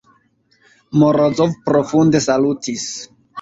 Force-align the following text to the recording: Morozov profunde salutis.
Morozov 1.01 1.53
profunde 1.67 2.23
salutis. 2.29 2.89